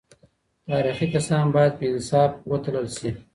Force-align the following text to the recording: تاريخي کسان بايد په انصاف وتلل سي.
تاريخي 0.69 1.07
کسان 1.15 1.45
بايد 1.55 1.73
په 1.79 1.85
انصاف 1.91 2.31
وتلل 2.49 2.87
سي. 2.97 3.09